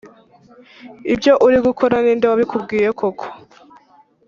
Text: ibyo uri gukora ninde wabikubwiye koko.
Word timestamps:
ibyo 1.13 1.33
uri 1.45 1.57
gukora 1.67 1.95
ninde 2.03 2.25
wabikubwiye 2.27 2.89
koko. 2.99 3.25